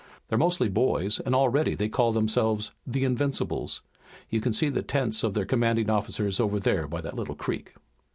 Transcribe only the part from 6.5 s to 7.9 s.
there by that little creek."